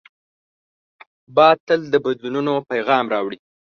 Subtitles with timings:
[1.35, 3.37] باد تل د بدلونو پیغام راوړي